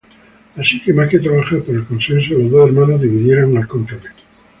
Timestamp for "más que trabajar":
0.93-1.61